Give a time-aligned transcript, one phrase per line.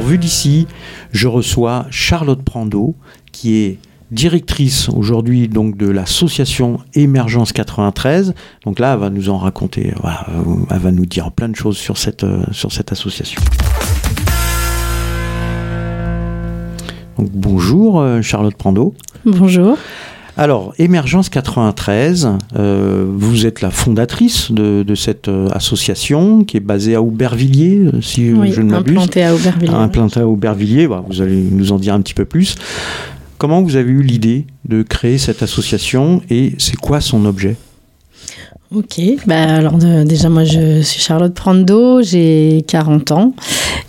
[0.00, 0.66] Vue d'ici,
[1.12, 2.94] je reçois Charlotte Prando,
[3.32, 3.78] qui est
[4.10, 8.34] directrice aujourd'hui donc de l'association Émergence 93.
[8.64, 10.26] Donc là, elle va nous en raconter, voilà,
[10.70, 13.40] elle va nous dire plein de choses sur cette, euh, sur cette association.
[17.18, 18.94] Bonjour euh, Charlotte Prando.
[19.24, 19.76] Bonjour.
[20.42, 26.60] Alors, Émergence 93, euh, vous êtes la fondatrice de, de cette euh, association qui est
[26.60, 28.94] basée à Aubervilliers, euh, si Oui, je ne m'abuse.
[28.96, 29.74] implanté à Aubervilliers.
[29.74, 32.54] Implantée à Aubervilliers, vous allez nous en dire un petit peu plus.
[33.36, 37.56] Comment vous avez eu l'idée de créer cette association et c'est quoi son objet?
[38.74, 43.34] Ok, bah alors de- déjà moi je suis Charlotte Prando, j'ai 40 ans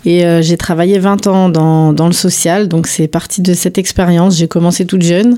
[0.04, 3.78] et euh, j'ai travaillé 20 ans dans, dans le social, donc c'est parti de cette
[3.78, 4.36] expérience.
[4.36, 5.36] J'ai commencé toute jeune,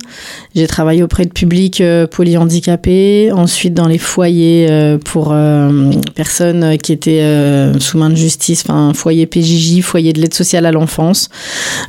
[0.55, 6.79] j'ai travaillé auprès de publics euh, polyhandicapés, ensuite dans les foyers euh, pour euh, personnes
[6.79, 7.25] qui étaient
[7.79, 11.29] sous main de justice, enfin foyer PJJ, foyer de l'aide sociale à l'enfance.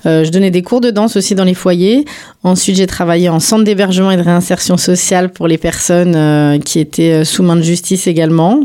[0.04, 2.06] Je donnais des cours de danse aussi dans les foyers.
[2.44, 7.24] Ensuite, j'ai travaillé en centre d'hébergement et de réinsertion sociale pour les personnes qui étaient
[7.24, 8.62] sous main de justice également,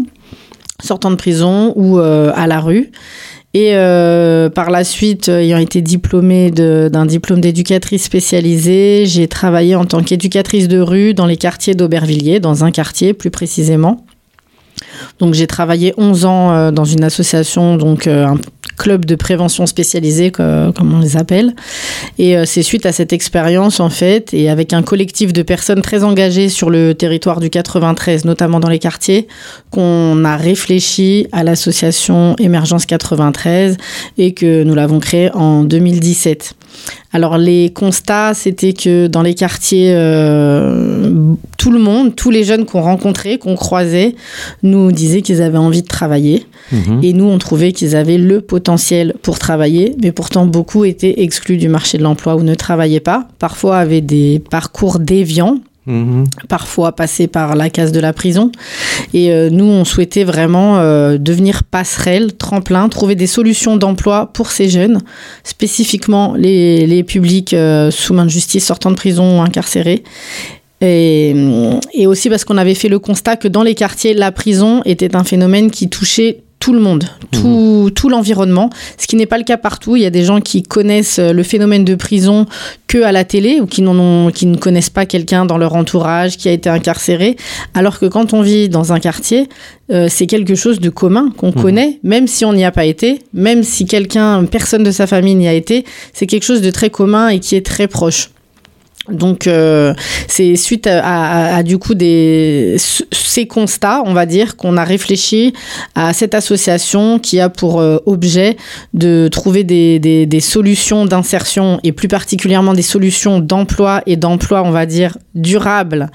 [0.82, 2.90] sortant de prison ou à la rue.
[3.52, 9.74] Et euh, par la suite, euh, ayant été diplômée d'un diplôme d'éducatrice spécialisée, j'ai travaillé
[9.74, 14.04] en tant qu'éducatrice de rue dans les quartiers d'Aubervilliers, dans un quartier plus précisément.
[15.18, 18.38] Donc j'ai travaillé 11 ans euh, dans une association, donc euh, un
[18.76, 21.54] club de prévention spécialisé, co- comme on les appelle.
[22.18, 25.82] Et euh, c'est suite à cette expérience, en fait, et avec un collectif de personnes
[25.82, 29.28] très engagées sur le territoire du 93, notamment dans les quartiers,
[29.70, 33.76] qu'on a réfléchi à l'association Émergence 93
[34.16, 36.54] et que nous l'avons créée en 2017.
[37.12, 42.64] Alors les constats, c'était que dans les quartiers, euh, tout le monde, tous les jeunes
[42.64, 44.14] qu'on rencontrait, qu'on croisait,
[44.62, 46.46] nous disaient qu'ils avaient envie de travailler.
[46.70, 47.00] Mhm.
[47.02, 51.56] Et nous, on trouvait qu'ils avaient le potentiel pour travailler, mais pourtant beaucoup étaient exclus
[51.56, 53.26] du marché de l'emploi ou ne travaillaient pas.
[53.40, 56.26] Parfois avaient des parcours déviants, Mhm.
[56.48, 58.52] parfois passaient par la case de la prison.
[59.14, 64.50] Et euh, nous, on souhaitait vraiment euh, devenir passerelle, tremplin, trouver des solutions d'emploi pour
[64.50, 65.00] ces jeunes,
[65.42, 70.04] spécifiquement les, les publics euh, sous main de justice sortant de prison ou incarcérés.
[70.82, 71.34] Et,
[71.92, 75.14] et aussi parce qu'on avait fait le constat que dans les quartiers, la prison était
[75.14, 79.44] un phénomène qui touchait tout le monde, tout, tout l'environnement, ce qui n'est pas le
[79.44, 79.96] cas partout.
[79.96, 82.46] Il y a des gens qui connaissent euh, le phénomène de prison
[82.86, 85.74] que à la télé ou qui, n'en ont, qui ne connaissent pas quelqu'un dans leur
[85.74, 87.36] entourage qui a été incarcéré,
[87.72, 89.48] alors que quand on vit dans un quartier,
[89.90, 93.20] euh, c'est quelque chose de commun qu'on connaît, même si on n'y a pas été,
[93.32, 96.90] même si quelqu'un, personne de sa famille n'y a été, c'est quelque chose de très
[96.90, 98.28] commun et qui est très proche.
[99.08, 99.94] Donc euh,
[100.28, 105.54] c'est suite à, du coup ces constats, on va dire, qu'on a réfléchi
[105.94, 108.56] à cette association qui a pour euh, objet
[108.92, 114.86] de trouver des, solutions d'insertion et plus particulièrement des solutions d'emploi et d'emploi, on va
[114.86, 116.10] dire, durables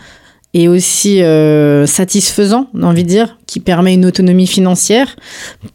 [0.57, 5.17] et aussi euh, satisfaisant, on a envie de dire, qui permet une autonomie financière,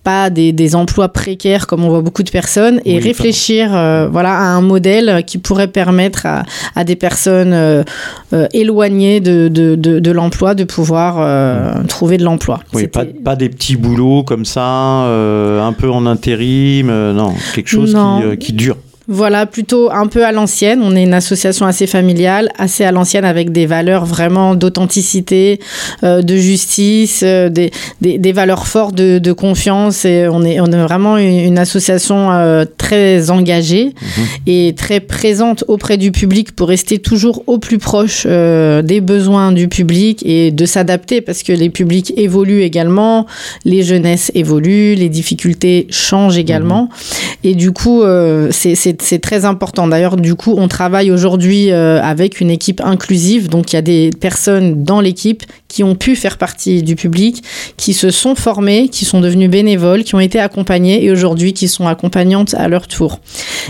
[0.04, 4.08] pas des, des emplois précaires comme on voit beaucoup de personnes, et Oui, réfléchir euh,
[4.10, 7.84] voilà, à un modèle qui pourrait permettre à, à des personnes euh,
[8.54, 12.60] éloignées de, de, de, de l'emploi de pouvoir euh, trouver de l'emploi.
[12.72, 17.94] Oui, pas, pas des petits boulots comme ça, un peu en intérim, non, quelque chose
[17.94, 18.30] Non.
[18.32, 18.78] qui, qui dure.
[19.12, 20.80] Voilà, plutôt un peu à l'ancienne.
[20.84, 25.58] On est une association assez familiale, assez à l'ancienne avec des valeurs vraiment d'authenticité,
[26.04, 30.04] euh, de justice, euh, des, des, des valeurs fortes de, de confiance.
[30.04, 33.94] Et on est, on est vraiment une, une association euh, très engagée
[34.46, 39.50] et très présente auprès du public pour rester toujours au plus proche euh, des besoins
[39.50, 43.26] du public et de s'adapter parce que les publics évoluent également,
[43.64, 46.88] les jeunesses évoluent, les difficultés changent également.
[47.42, 49.88] Et du coup, euh, c'est- c'est très important.
[49.88, 53.48] D'ailleurs, du coup, on travaille aujourd'hui euh, avec une équipe inclusive.
[53.48, 57.42] Donc, il y a des personnes dans l'équipe qui ont pu faire partie du public,
[57.76, 61.68] qui se sont formées, qui sont devenues bénévoles, qui ont été accompagnées et aujourd'hui qui
[61.68, 63.20] sont accompagnantes à leur tour.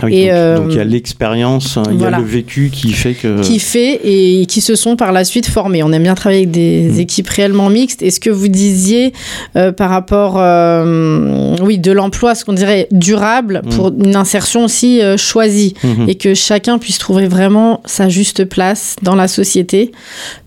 [0.00, 2.70] Ah oui, Et, donc, euh, donc il y a l'expérience, il y a le vécu
[2.72, 3.40] qui fait que.
[3.42, 5.82] qui fait et qui se sont par la suite formés.
[5.82, 7.00] On aime bien travailler avec des Mm.
[7.00, 8.00] équipes réellement mixtes.
[8.02, 9.12] Et ce que vous disiez
[9.56, 15.02] euh, par rapport, euh, oui, de l'emploi, ce qu'on dirait durable pour une insertion aussi
[15.02, 16.08] euh, choisie Mhm.
[16.08, 19.92] et que chacun puisse trouver vraiment sa juste place dans la société.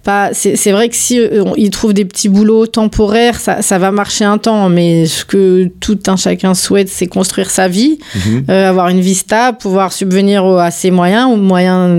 [0.03, 3.77] Pas, c'est vrai que si euh, on- il trouve des petits boulots temporaires, ça, ça
[3.79, 7.99] va marcher un temps, mais ce que tout un chacun souhaite, c'est construire sa vie,
[8.15, 8.43] Mhm.
[8.49, 11.89] euh, avoir une vie stable, pouvoir subvenir au- à ses moyens, aux moyens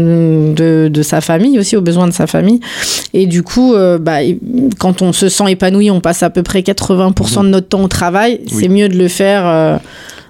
[0.54, 2.60] de, de sa famille aussi, aux besoins de sa famille.
[3.14, 4.18] Et du coup, euh, bah,
[4.78, 7.88] quand on se sent épanoui, on passe à peu près 80% de notre temps au
[7.88, 8.40] travail.
[8.52, 8.56] Oui.
[8.60, 9.46] C'est mieux de le faire.
[9.46, 9.76] euh,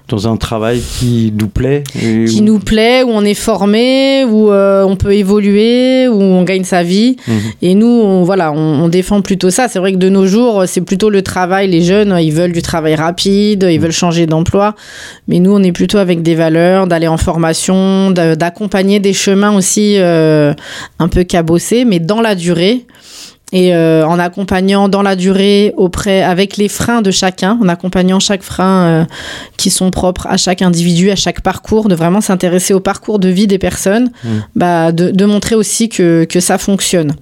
[0.08, 1.82] dans un travail qui nous plaît.
[1.94, 6.64] qui nous plaît, où on est formé, où euh, on peut évoluer, où on gagne
[6.64, 7.16] sa vie.
[7.26, 7.40] Mhm.
[7.62, 9.66] Et nous, on, voilà, on, défend plutôt ça.
[9.68, 11.68] C'est vrai que de nos jours, c'est plutôt le travail.
[11.68, 13.82] Les jeunes, ils veulent du travail rapide, ils mhm.
[13.82, 14.74] veulent changer d'emploi.
[15.26, 19.96] Mais nous, on est plutôt avec des valeurs, d'aller en formation, d'accompagner des chemins aussi
[19.96, 20.52] euh,
[20.98, 22.84] un peu cabossés, mais dans la durée
[23.52, 28.18] et euh, en accompagnant dans la durée auprès avec les freins de chacun, en accompagnant
[28.18, 29.04] chaque frein euh,
[29.56, 33.28] qui sont propres à chaque individu, à chaque parcours, de vraiment s'intéresser au parcours de
[33.28, 34.28] vie des personnes, mmh.
[34.56, 37.12] bah, de, de, montrer aussi que, que ça fonctionne.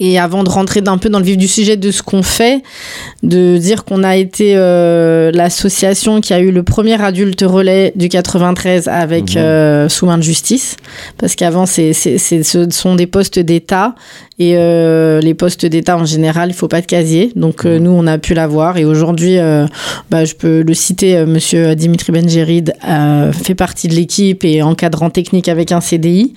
[0.00, 2.62] Et avant de rentrer d'un peu dans le vif du sujet de ce qu'on fait,
[3.22, 8.08] de dire qu'on a été euh, l'association qui a eu le premier adulte relais du
[8.08, 9.38] 93 avec mmh.
[9.38, 10.76] euh, sous main de justice,
[11.18, 13.94] parce qu'avant c'est, c'est, ce sont des postes d'État
[14.38, 17.32] et euh, les postes d'État en général, il faut pas de casier.
[17.34, 18.76] Donc euh, nous, on a pu l'avoir.
[18.78, 19.36] Et aujourd'hui,
[20.10, 22.72] bah, je peux le citer, Monsieur Dimitri Benjerid
[23.32, 26.34] fait partie de l'équipe et encadrant technique avec un CDI.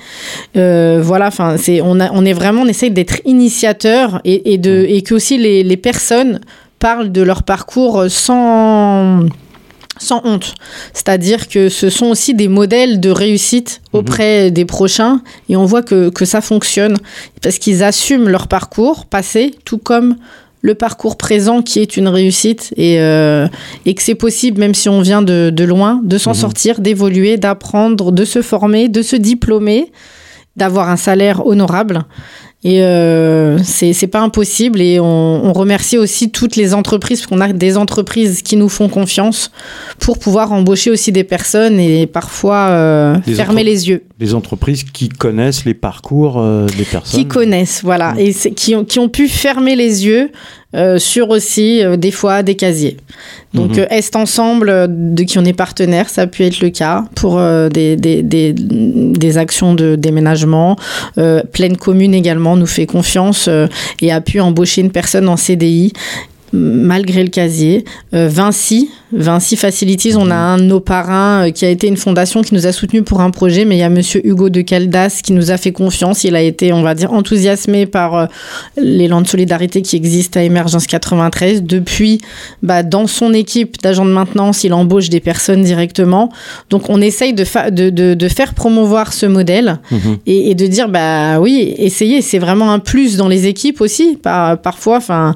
[0.56, 4.86] voilà, enfin, c'est on, a, on est vraiment, on essaye d'être initiateur et, et de
[4.88, 6.39] et que aussi les, les personnes
[6.80, 9.25] parlent de leur parcours sans
[10.00, 10.56] sans honte.
[10.94, 14.00] C'est-à-dire que ce sont aussi des modèles de réussite mhm.
[14.00, 16.98] auprès des prochains et on voit que, ça fonctionne
[17.42, 20.15] parce qu'ils assument leur parcours passé tout comme
[20.62, 23.48] le parcours présent qui est une réussite et, euh,
[23.86, 26.38] et que c'est possible, même si on vient de, loin, de s'en mhm.
[26.38, 29.92] sortir, d'évoluer, d'apprendre, de se former, de se diplômer,
[30.56, 32.03] d'avoir un salaire honorable.
[32.63, 34.81] Et euh, c'est pas impossible.
[34.81, 38.69] Et on, on, remercie aussi toutes les entreprises, parce qu'on a des entreprises qui nous
[38.69, 39.52] font confiance
[40.00, 44.04] pour pouvoir embaucher aussi des personnes et parfois euh, fermer les yeux.
[44.19, 47.19] Les entreprises qui connaissent les parcours euh, des personnes.
[47.19, 48.13] Qui connaissent, voilà.
[48.13, 48.19] Mmh.
[48.19, 50.30] Et qui ont, qui ont pu fermer les yeux
[50.73, 52.95] euh, sur aussi euh, des fois des casiers.
[53.53, 53.88] Donc mhm.
[53.89, 57.41] Est Ensemble, euh, de qui on est partenaire, ça a pu être le cas pour
[57.69, 60.77] des, des, des, des, actions de déménagement.
[61.51, 63.50] Pleine Commune également nous fait confiance
[64.01, 65.94] et a pu embaucher une personne en CDI
[66.53, 67.86] malgré le casier.
[68.13, 71.98] Euh, Vinci, Vinci Facilities, on a un de nos parrains euh, qui a été une
[71.98, 74.62] fondation qui nous a soutenus pour un projet, mais il y a monsieur Hugo de
[74.62, 76.24] Caldas qui nous a fait confiance.
[76.24, 78.25] Il a été, on va dire, enthousiasmé par euh,
[78.77, 81.63] l'élan de solidarité qui existe à Émergence 93.
[81.63, 82.19] Depuis,
[82.63, 86.31] bah, dans son équipe d'agents de maintenance, il embauche des personnes directement.
[86.69, 90.18] Donc, on essaye de, de, de, faire promouvoir ce modèle mhm.
[90.25, 94.18] et, de dire, bah oui, essayez, c'est vraiment un plus dans les équipes aussi.
[94.21, 95.36] Par, parfois, enfin,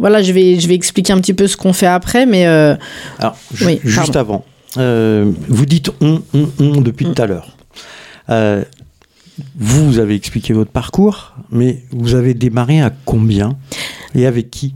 [0.00, 2.46] voilà, je vais, je vais expliquer un petit peu ce qu'on fait après, mais.
[2.46, 2.74] Euh,
[3.18, 3.36] Alors,
[3.84, 4.44] juste avant,
[4.78, 7.56] euh, vous dites on, on, on depuis tout à l'heure.
[8.30, 8.64] Euh,
[9.56, 13.56] vous avez expliqué votre parcours, mais vous avez démarré à combien
[14.14, 14.74] et avec qui?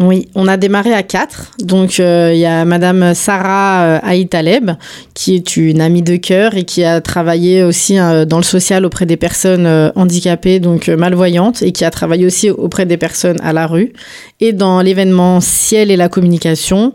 [0.00, 1.50] Oui, on a démarré à quatre.
[1.58, 4.70] Donc, euh, il y a Madame Sarah euh, Aïtaleb,
[5.12, 8.86] qui est une amie de cœur et qui a travaillé aussi euh, dans le social
[8.86, 13.52] auprès des personnes handicapées, donc malvoyantes, et qui a travaillé aussi auprès des personnes à
[13.52, 13.92] la rue.
[14.40, 16.94] Et dans l'événementiel et la communication,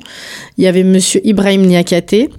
[0.58, 2.32] il y avait Monsieur Ibrahim Niakate,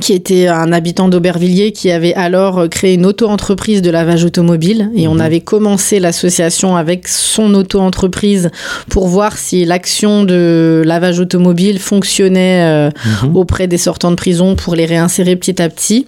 [0.00, 4.90] qui était un habitant d'Aubervilliers qui avait alors euh, créé une auto-entreprise de lavage automobile
[4.94, 5.20] et on mhm.
[5.20, 8.50] avait commencé l'association avec son auto-entreprise
[8.88, 12.90] pour voir si l'action de lavage automobile fonctionnait euh,
[13.22, 13.36] mhm.
[13.36, 16.06] auprès des sortants de prison pour les réinsérer petit à petit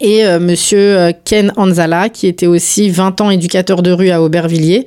[0.00, 4.86] et euh, monsieur Ken Anzala qui était aussi 20 ans éducateur de rue à Aubervilliers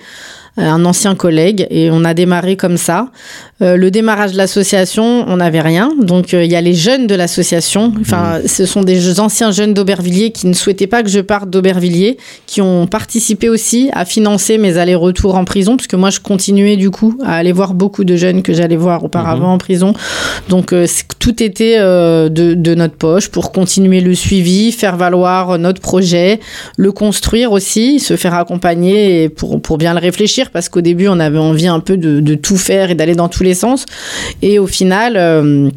[0.57, 3.09] un ancien collègue et on a démarré comme ça.
[3.62, 5.93] Euh, le démarrage de l'association, on n'avait rien.
[6.01, 7.93] Donc euh, il y a les jeunes de l'association.
[8.01, 8.47] Enfin, mmh.
[8.47, 12.62] ce sont des anciens jeunes d'Aubervilliers qui ne souhaitaient pas que je parte d'Aubervilliers, qui
[12.62, 17.17] ont participé aussi à financer mes allers-retours en prison, puisque moi je continuais du coup
[17.24, 19.55] à aller voir beaucoup de jeunes que j'allais voir auparavant mmh.
[19.55, 19.93] en prison.
[20.50, 20.85] Donc euh,
[21.19, 26.39] tout était de, de, notre poche pour continuer le suivi, faire valoir notre projet,
[26.77, 31.19] le construire aussi, se faire accompagner pour, pour bien le réfléchir, parce qu'au début on
[31.19, 33.85] avait envie un peu de, de tout faire et d'aller dans tous sens.
[34.41, 35.69] Et au final, euh,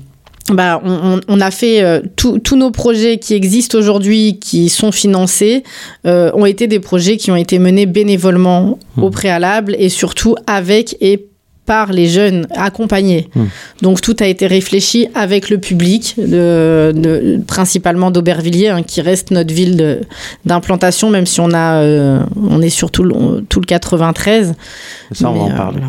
[0.51, 5.63] bah, on, a fait euh, tous nos projets qui existent aujourd'hui, qui sont financés,
[6.07, 9.03] euh, ont été des projets qui ont été menés bénévolement mmh.
[9.03, 11.27] au préalable et surtout avec et
[11.69, 13.29] par les jeunes accompagnés.
[13.35, 13.45] Mmh.
[13.83, 19.53] Donc tout a été réfléchi avec le public, de, principalement d'Aubervilliers, hein, qui reste notre
[19.53, 20.01] ville
[20.47, 24.55] d'implantation, même si on a, on est sur tout le, tout le 93.
[25.13, 25.81] Ça, on en parler.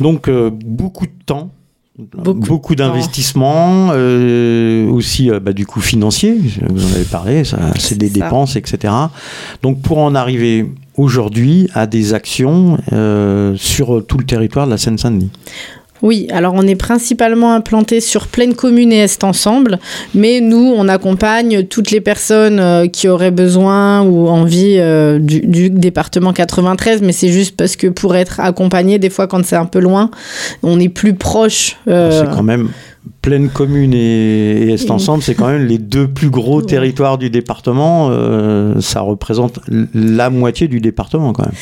[0.00, 1.50] Donc, euh, beaucoup de temps.
[1.98, 6.38] Beaucoup, d'investissements, euh, aussi euh, bah, du coup financier,
[6.70, 7.42] vous en avez parlé,
[7.78, 8.94] c'est des dépenses, etc.
[9.62, 12.78] Donc pour en arriver aujourd'hui à des actions
[13.56, 15.30] sur tout le territoire de la Seine-Saint-Denis.
[16.02, 19.78] Oui, alors on est principalement implanté sur Pleine Commune et Est Ensemble,
[20.14, 25.70] mais nous, on accompagne toutes les personnes euh, qui auraient besoin ou envie euh, du,
[25.70, 29.64] département 93, mais c'est juste parce que pour être accompagné, des fois quand c'est un
[29.64, 30.10] peu loin,
[30.62, 31.76] on est plus proche.
[31.88, 32.10] Euh...
[32.24, 32.70] C'est quand même
[33.22, 38.08] Pleine Commune et, Est Ensemble, c'est quand même les deux plus gros territoires du département.
[38.10, 39.60] Euh, ça représente
[39.94, 41.54] la moitié du département quand même.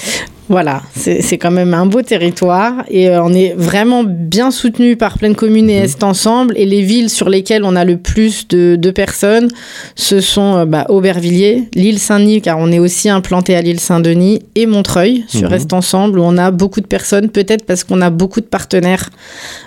[0.50, 5.16] Voilà, c'est quand même un beau territoire et euh, on est vraiment bien soutenu par
[5.16, 5.84] Pleine Commune et mhm.
[5.84, 6.54] Est Ensemble.
[6.56, 9.46] Et les villes sur lesquelles on a le plus de, de personnes,
[9.94, 14.40] ce sont euh, bah, Aubervilliers, l'île Saint-Denis, car on est aussi implanté à l'île Saint-Denis,
[14.56, 15.54] et Montreuil sur mhm.
[15.54, 19.08] Est Ensemble, où on a beaucoup de personnes, peut-être parce qu'on a beaucoup de partenaires.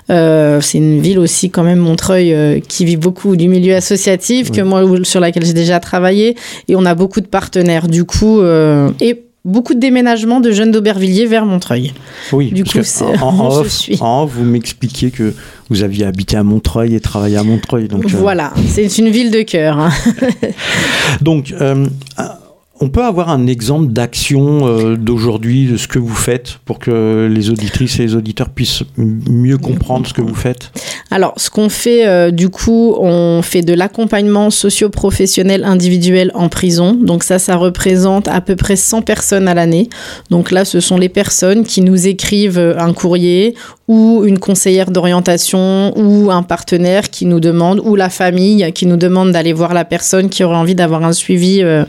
[0.10, 4.52] Euh, c'est une ville aussi, quand même, Montreuil, euh, qui vit beaucoup du milieu associatif,
[4.52, 6.36] que moi, sur laquelle j'ai déjà travaillé,
[6.68, 7.88] et on a beaucoup de partenaires.
[7.88, 11.94] Du coup, euh, et beaucoup de déménagements de jeunes d'Aubervilliers vers Montreuil.
[12.32, 15.34] Oui, du coup, en, en, off, en, vous m'expliquiez que
[15.70, 17.88] vous aviez habité à Montreuil et travaillé à Montreuil.
[17.88, 19.80] Donc, euh, voilà, c'est une ville de cœur.
[19.80, 19.92] Hein.
[21.22, 21.54] donc,
[22.82, 27.30] on peut avoir un exemple d'action euh, d'aujourd'hui, de ce que vous faites, pour que
[27.32, 30.72] les auditrices et les auditeurs puissent mieux comprendre ce que vous faites?
[31.12, 36.98] Alors, ce qu'on fait, euh, du coup, on fait de l'accompagnement socio-professionnel individuel en prison.
[37.00, 39.90] Donc ça, ça représente à peu près 100 personnes à l'année.
[40.32, 43.54] Donc là, ce sont les personnes qui nous écrivent un courrier
[43.88, 48.96] ou une conseillère d'orientation ou un partenaire qui nous demande ou la famille qui nous
[48.96, 51.84] demande d'aller voir la personne qui aurait envie d'avoir un suivi euh,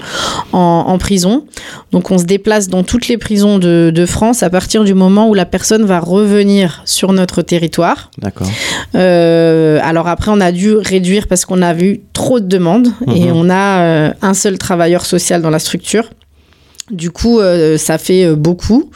[0.53, 1.45] en, prison.
[1.93, 5.29] Donc on se déplace dans toutes les prisons de, de, France à partir du moment
[5.29, 8.11] où la personne va revenir sur notre territoire.
[8.19, 8.49] D'accord.
[8.95, 13.25] Euh, alors après on a dû réduire parce qu'on a vu trop de demandes et
[13.25, 13.37] mhm.
[13.37, 16.11] on a euh, un seul travailleur social dans la structure.
[16.91, 18.91] Du coup, euh, ça fait euh, beaucoup.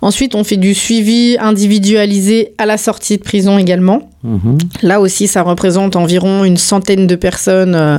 [0.00, 4.08] Ensuite, on fait du suivi individualisé à la sortie de prison également.
[4.24, 4.58] Mhm.
[4.82, 7.98] Là aussi, ça représente environ une centaine de personnes euh,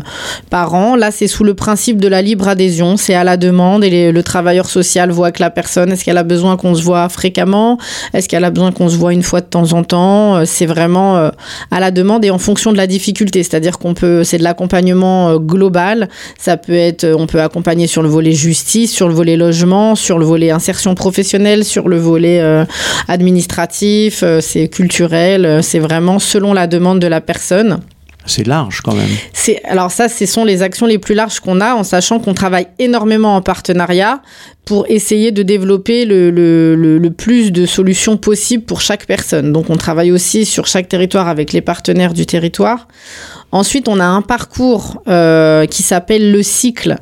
[0.50, 0.96] par an.
[0.96, 2.98] Là, c'est sous le principe de la libre adhésion.
[2.98, 6.24] C'est à la demande et le travailleur social voit que la personne, est-ce qu'elle a
[6.24, 7.78] besoin qu'on se voit fréquemment?
[8.14, 10.46] Est-ce qu'elle a besoin qu'on se voit une fois de temps en temps?
[10.46, 11.30] C'est vraiment
[11.72, 13.44] à la demande et en fonction de la difficulté.
[13.44, 16.10] C'est-à-dire qu'on peut, c'est de l'accompagnement global.
[16.40, 20.18] Ça peut être, on peut accompagner sur le volet justice, sur le volet logement, sur
[20.18, 22.66] le volet insertion professionnelle, sur le volet euh,
[23.08, 27.80] administratif, euh, c'est culturel, euh, c'est vraiment selon la demande de la personne.
[28.28, 29.10] C'est large quand même.
[29.34, 32.34] C'est alors ça, ce sont les actions les plus larges qu'on a, en sachant qu'on
[32.34, 34.22] travaille énormément en partenariat
[34.66, 39.54] pour essayer de développer le, le, le, plus de solutions possibles pour chaque personne.
[39.54, 42.88] Donc on travaille aussi sur chaque territoire avec les partenaires du territoire.
[43.52, 46.98] Ensuite, on a un parcours euh, qui s'appelle le cycle,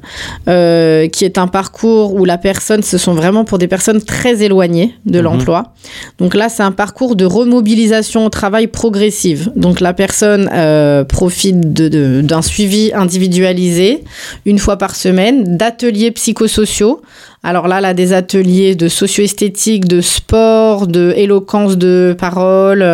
[0.48, 4.44] euh, qui est un parcours où la personne, ce sont vraiment pour des personnes très
[4.44, 5.24] éloignées de mhm.
[5.24, 5.74] l'emploi.
[6.20, 9.52] Donc là, c'est un parcours de remobilisation au travail progressive.
[9.56, 14.04] Donc la personne euh, profite d'un suivi individualisé
[14.46, 17.02] une fois par semaine, d'ateliers psychosociaux.
[17.42, 22.86] Alors là, là, des ateliers de socio-esthétique, de sport, de éloquence de parole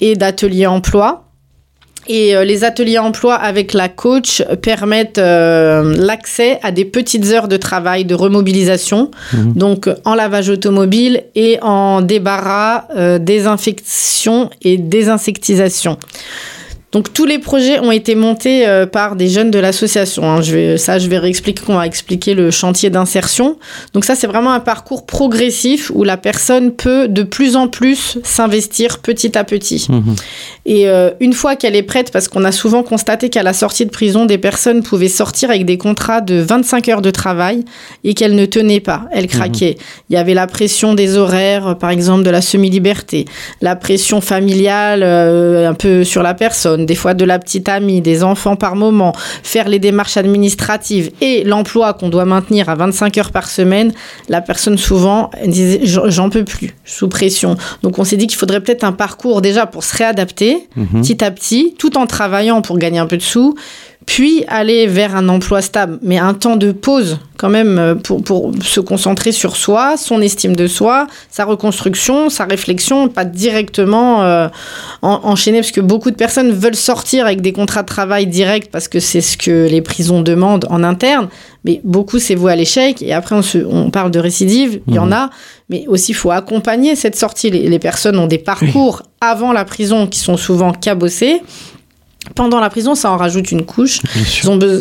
[0.00, 1.23] et d'ateliers emploi.
[2.06, 7.48] Et euh, les ateliers emploi avec la coach permettent euh, l'accès à des petites heures
[7.48, 9.52] de travail de remobilisation, mhm.
[9.54, 15.98] donc en lavage automobile et en débarras, euh, désinfection et désinsectisation.
[16.94, 20.30] Donc tous les projets ont été montés euh, par des jeunes de l'association.
[20.30, 20.42] Hein.
[20.42, 23.58] Je vais, ça, je vais réexpliquer, on va expliquer le chantier d'insertion.
[23.94, 28.18] Donc ça, c'est vraiment un parcours progressif où la personne peut de plus en plus
[28.22, 29.88] s'investir petit à petit.
[29.90, 30.14] Mmh.
[30.66, 33.84] Et euh, une fois qu'elle est prête, parce qu'on a souvent constaté qu'à la sortie
[33.86, 37.64] de prison, des personnes pouvaient sortir avec des contrats de 25 heures de travail
[38.04, 39.74] et qu'elles ne tenaient pas, elles craquaient.
[39.76, 40.04] Mmh.
[40.10, 43.24] Il y avait la pression des horaires, par exemple de la semi-liberté,
[43.62, 48.00] la pression familiale euh, un peu sur la personne des fois de la petite amie,
[48.00, 49.12] des enfants par moment,
[49.42, 53.92] faire les démarches administratives et l'emploi qu'on doit maintenir à 25 heures par semaine,
[54.28, 57.56] la personne souvent disait j'en peux plus, sous pression.
[57.82, 61.00] Donc on s'est dit qu'il faudrait peut-être un parcours déjà pour se réadapter mhm.
[61.00, 63.54] petit à petit, tout en travaillant pour gagner un peu de sous,
[64.06, 68.22] puis aller vers un emploi stable, mais un temps de pause quand même euh, pour,
[68.22, 74.22] pour, se concentrer sur soi, son estime de soi, sa reconstruction, sa réflexion, pas directement
[74.22, 74.48] euh,
[75.02, 78.88] enchaîner, parce que beaucoup de personnes veulent sortir avec des contrats de travail directs parce
[78.88, 81.28] que c'est ce que les prisons demandent en interne,
[81.64, 84.94] mais beaucoup c'est voué à l'échec, et après on, se, on, parle de récidive, il
[84.94, 85.12] y en mmh.
[85.12, 85.30] a,
[85.70, 87.50] mais aussi il faut accompagner cette sortie.
[87.50, 91.42] Les, les personnes ont des parcours avant la prison qui sont souvent cabossés,
[92.34, 94.00] pendant la prison, ça en rajoute une couche.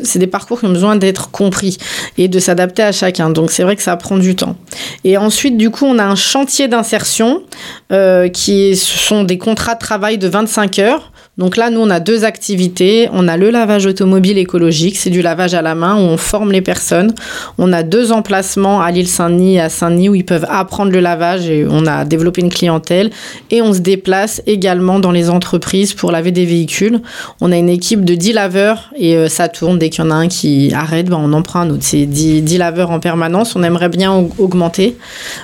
[0.04, 1.78] C'est des parcours qui ont besoin d'être compris
[2.18, 3.30] et de s'adapter à chacun.
[3.30, 4.56] Donc c'est vrai que ça prend du temps.
[5.04, 7.44] Et ensuite, du coup, on a un chantier d'insertion
[7.92, 11.12] euh, qui sont des contrats de travail de 25 heures.
[11.40, 13.10] Donc là, nous, on a deux activités.
[13.12, 16.52] On a le lavage automobile écologique, c'est du lavage à la main où on forme
[16.52, 17.12] les personnes.
[17.58, 21.00] On a deux emplacements à l'île Saint-Denis et à Saint-Denis où ils peuvent apprendre le
[21.00, 23.10] lavage et on a développé une clientèle.
[23.50, 27.02] Et on se déplace également dans les entreprises pour laver des véhicules.
[27.42, 29.80] On a une équipe de 10 laveurs et euh, ça tourne.
[29.80, 31.82] Dès qu'il y en a un qui arrête, ben, on en prend un autre.
[31.82, 33.56] C'est 10, 10 laveurs en permanence.
[33.56, 34.98] On aimerait bien au- augmenter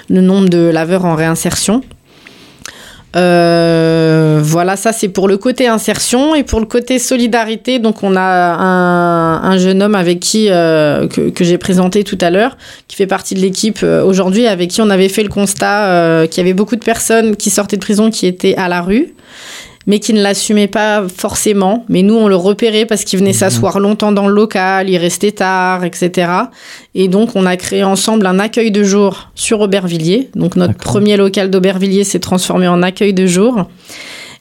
[0.07, 1.81] le nombre de laveurs en réinsertion.
[3.15, 7.79] Euh, voilà, ça c'est pour le côté insertion et pour le côté solidarité.
[7.79, 12.29] Donc on a un, un jeune homme avec qui euh, que, j'ai présenté tout à
[12.29, 16.27] l'heure, qui fait partie de l'équipe euh, aujourd'hui, avec qui on avait fait le constat
[16.27, 19.13] qu'il y avait beaucoup de personnes qui sortaient de prison qui étaient à la rue
[19.89, 21.83] mais qui ne l'assumaient pas forcément.
[21.89, 25.31] Mais nous, on le repérait parce qu'il venait s'asseoir longtemps dans le local, il restait
[25.31, 26.31] tard, etc.
[26.93, 30.29] Et donc, on a créé ensemble un accueil de jour sur Aubervilliers.
[30.35, 33.67] Donc, notre premier local d'Aubervilliers s'est transformé en accueil de jour.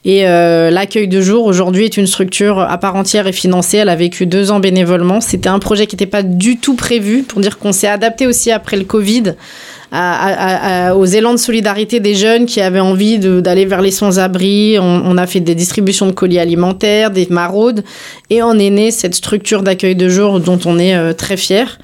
[0.05, 3.77] Et euh, l'accueil de jour aujourd'hui est une structure à part entière et financée.
[3.77, 5.19] Elle a vécu deux ans bénévolement.
[5.19, 8.51] C'était un projet qui n'était pas du tout prévu pour dire qu'on s'est adapté aussi
[8.51, 9.33] après le Covid
[9.91, 14.77] à- aux élans de solidarité des jeunes qui avaient envie d'aller vers les sans-abri.
[14.79, 17.83] On, a fait des distributions de colis alimentaires, des maraudes,
[18.29, 21.77] et en est née cette structure d'accueil de jour dont on est euh, très fier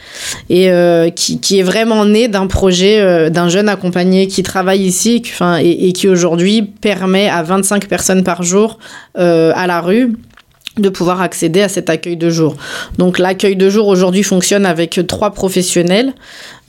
[0.50, 5.24] et euh, qui, est vraiment née d'un projet euh, d'un jeune accompagné qui travaille ici,
[5.62, 8.78] et qui- aujourd'hui permet à 25 personnes par jour
[9.16, 10.14] à la rue
[10.78, 12.56] de pouvoir accéder à cet accueil de jour.
[12.98, 16.14] Donc l'accueil de jour aujourd'hui fonctionne avec trois professionnels.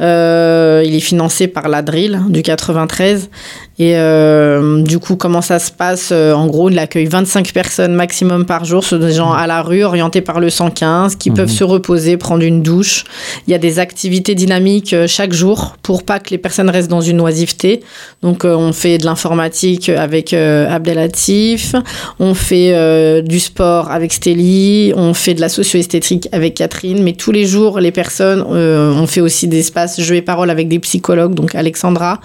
[0.00, 3.30] Euh, il est financé par la Drill du 93.
[3.78, 7.94] Et euh, du coup, comment ça se passe Euh, En gros, il accueille 25 personnes
[7.94, 8.82] maximum par jour.
[8.82, 12.16] Ce sont des gens à la rue, orientés par le 115, qui peuvent se reposer,
[12.16, 13.04] prendre une douche.
[13.46, 17.02] Il y a des activités dynamiques chaque jour pour pas que les personnes restent dans
[17.02, 17.82] une oisiveté.
[18.22, 21.74] Donc, euh, on fait de l'informatique avec Abdelatif.
[22.18, 24.92] On fait du sport avec Stélie.
[24.96, 27.02] On fait de la socio-esthétique avec Catherine.
[27.02, 30.68] Mais tous les jours, les personnes, on fait aussi des espaces jeux et paroles avec
[30.68, 32.20] des psychologues, donc Alexandra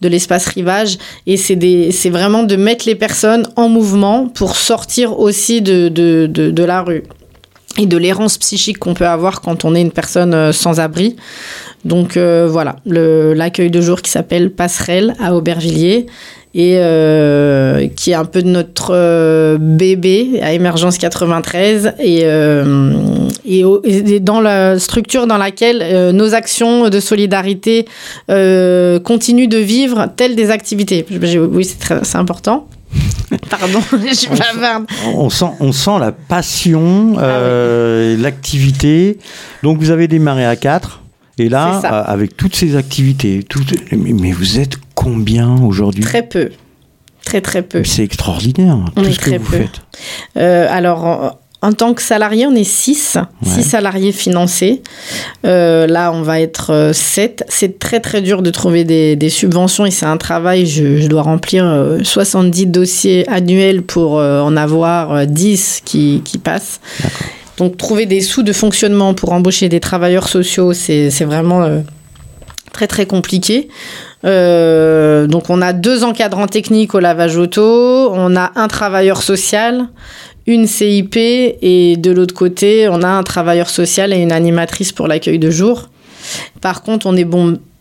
[0.00, 5.60] de l'espace rivage et c'est vraiment de mettre les personnes en mouvement pour sortir aussi
[5.60, 7.02] de la rue
[7.78, 11.16] et de l'errance psychique qu'on peut avoir quand on est une personne euh, sans abri.
[11.84, 16.06] Donc euh, voilà, l'accueil de jour qui s'appelle Passerelle à Aubervilliers
[16.54, 23.28] et euh, qui est un peu de notre euh, bébé à Émergence 93 et, euh,
[23.44, 27.86] et, dans la structure dans laquelle nos actions de solidarité
[28.26, 31.06] continuent de vivre telles des activités.
[31.52, 32.66] Oui, c'est important.
[33.50, 34.86] Pardon, je suis bavarde.
[35.14, 39.18] On sent, on sent la passion, Ah l'activité.
[39.62, 41.02] Donc vous avez démarré à 4.
[41.38, 46.02] Et là, euh, avec toutes ces activités, toutes- mais vous êtes combien aujourd'hui?
[46.02, 46.50] Très peu.
[47.24, 47.84] Très très peu.
[47.84, 49.56] C'est extraordinaire, On tout ce que très vous peu.
[49.58, 49.80] faites.
[50.38, 53.18] Euh, alors, en, tant que salarié, on est 6.
[53.44, 53.52] Ouais.
[53.52, 54.82] 6 salariés financés.
[55.44, 57.44] Euh, là, on va être 7.
[57.48, 60.64] C'est très, très dur de trouver des, des subventions et c'est un travail.
[60.66, 66.22] Je, je dois remplir euh, 70 dossiers annuels pour euh, en avoir euh, 10 qui,
[66.24, 66.80] qui passent.
[67.58, 71.80] Donc, trouver des sous de fonctionnement pour embaucher des travailleurs sociaux, c'est vraiment euh,
[72.72, 73.68] très, très compliqué.
[74.24, 79.88] Euh, donc on a deux encadrants techniques au lavage auto, on a un travailleur social,
[80.46, 85.06] une CIP et de l'autre côté on a un travailleur social et une animatrice pour
[85.06, 85.88] l'accueil de jour.
[86.60, 87.26] Par contre on est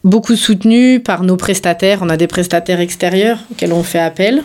[0.03, 4.43] beaucoup soutenu par nos prestataires, on a des prestataires extérieurs auxquels on fait appel.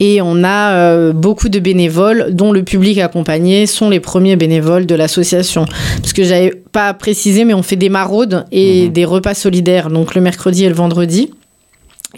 [0.00, 4.86] Et on a euh, beaucoup de bénévoles dont le public accompagné sont les premiers bénévoles
[4.86, 5.66] de l'association.
[6.00, 10.14] Parce que j'avais pas précisé, mais on fait des maraudes et des repas solidaires, donc
[10.14, 11.30] le mercredi et le vendredi.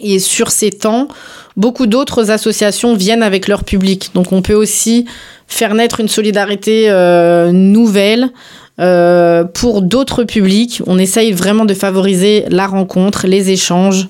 [0.01, 1.09] Et sur ces temps,
[1.57, 4.11] beaucoup d'autres associations viennent avec leur public.
[4.15, 5.07] Donc on peut aussi
[5.47, 8.31] faire naître une solidarité euh, nouvelle
[8.79, 10.83] euh, pour d'autres publics.
[10.87, 14.09] On essaye vraiment de favoriser la rencontre, les échanges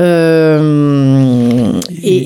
[0.00, 1.70] euh,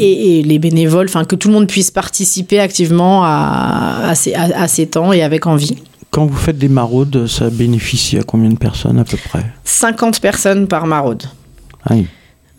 [0.05, 4.63] et, les bénévoles, enfin que tout le monde puisse participer activement à, à ces, à-
[4.63, 5.77] à ces temps et avec envie.
[6.11, 9.45] Quand vous faites des maraudes, ça bénéficie à combien de personnes à peu près?
[9.65, 11.25] 50 personnes par maraude.
[11.85, 12.07] Ah oui.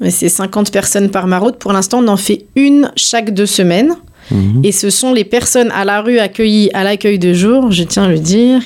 [0.02, 1.56] Mais C'est 50 personnes par maraude.
[1.58, 3.96] Pour l'instant, on en fait une chaque deux semaines.
[4.32, 4.62] Mhm.
[4.64, 8.04] Et ce sont les personnes à la rue accueillies à l'accueil de jour, je tiens
[8.06, 8.60] à le dire,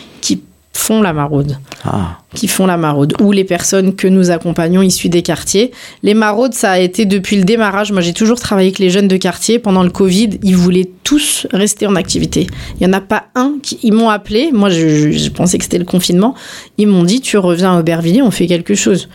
[0.79, 1.57] font la maraude.
[1.83, 5.71] Ah, qui font la maraude ou les personnes que nous accompagnons issues des quartiers.
[6.03, 7.91] Les maraudes, ça a été depuis le démarrage.
[7.91, 9.59] Moi, j'ai toujours travaillé avec les jeunes de quartier.
[9.59, 12.47] Pendant le Covid, ils voulaient tous rester en activité.
[12.79, 13.79] Il n'y en a pas un qui.
[13.83, 14.51] Ils m'ont appelé.
[14.53, 16.35] Moi, je, je- je pensais que c'était le confinement.
[16.77, 19.09] Ils m'ont dit Tu reviens à Aubervilliers, on fait quelque chose.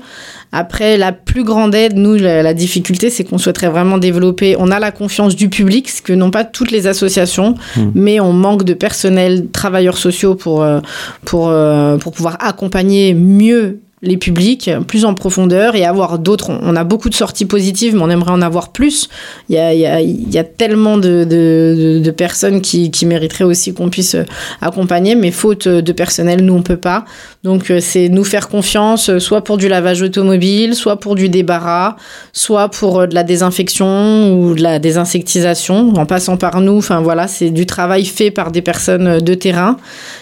[0.52, 4.56] Après, la plus grande aide, nous, la, la difficulté, c'est qu'on souhaiterait vraiment développer.
[4.58, 7.92] On a la confiance du public, ce que n'ont pas toutes les associations, Mhm.
[7.96, 10.80] mais on manque de personnel, travailleurs sociaux pour, euh,
[11.26, 16.52] pour, euh, pour pouvoir accompagner mieux les publics plus en profondeur et avoir d'autres.
[16.52, 19.10] On a beaucoup de sorties positives, mais on aimerait en avoir plus.
[19.50, 24.16] Il y a, tellement de, personnes qui, qui mériteraient aussi qu'on puisse
[24.62, 27.06] accompagner, mais faute de personnel, nous, on peut pas.
[27.44, 31.30] Donc, euh, c'est nous faire confiance, euh, soit pour du lavage automobile, soit pour du
[31.30, 31.96] débarras,
[32.34, 36.78] soit pour euh, de la désinfection ou de la désinsectisation, en passant par nous.
[36.78, 39.78] Enfin, voilà, c'est du travail fait par des personnes de terrain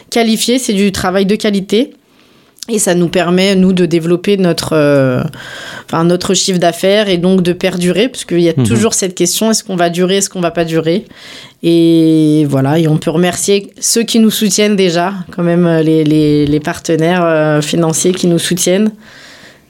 [0.09, 1.93] qualifiées, c'est du travail de qualité.
[2.67, 5.21] Et ça nous permet, nous, de développer notre, euh,
[5.85, 8.65] enfin, notre chiffre d'affaires et donc de perdurer, parce qu'il y a Mhm.
[8.65, 11.05] toujours cette question, est-ce qu'on va durer, est-ce qu'on va pas durer?
[11.61, 16.03] Et voilà, et on peut remercier ceux qui nous soutiennent déjà, quand même euh, les,
[16.03, 18.89] les, les partenaires euh, financiers qui nous soutiennent.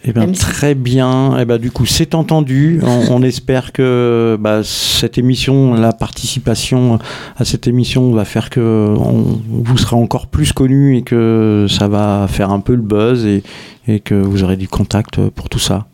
[0.08, 1.38] Eh si- très bien.
[1.40, 2.80] Eh ben, du coup, c'est entendu.
[2.84, 7.00] On, on espère que bah, cette émission, la participation
[7.38, 8.60] à cette émission va faire que
[8.98, 13.26] on, vous serez encore plus connu et que ça va faire un peu le buzz
[13.26, 13.44] et,
[13.88, 15.86] et que vous aurez du contact pour tout ça.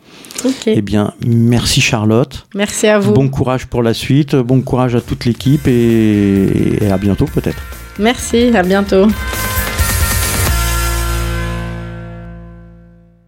[0.46, 0.64] Ok.
[0.68, 2.48] Eh bien, merci Charlotte.
[2.56, 3.14] Merci à vous.
[3.14, 4.36] Bon courage pour la suite.
[4.36, 7.62] Bon courage à toute l'équipe et, et à bientôt peut-être.
[8.00, 9.08] Merci, à bientôt.